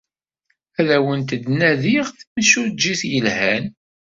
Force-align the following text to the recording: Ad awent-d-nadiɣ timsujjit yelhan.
Ad 0.79 0.89
awent-d-nadiɣ 0.97 2.05
timsujjit 2.17 3.01
yelhan. 3.11 3.65